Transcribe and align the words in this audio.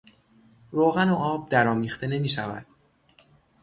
روغن 0.71 1.09
و 1.09 1.15
آب 1.15 1.49
درآمیخته 1.49 2.07
نمیشود. 2.07 2.65